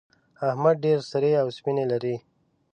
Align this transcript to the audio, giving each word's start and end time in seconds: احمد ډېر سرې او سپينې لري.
احمد 0.49 0.75
ډېر 0.85 0.99
سرې 1.11 1.31
او 1.41 1.47
سپينې 1.57 1.85
لري. 1.91 2.15